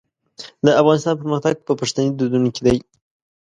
[0.65, 2.77] د افغانستان پرمختګ په پښتني دودونو کې دی.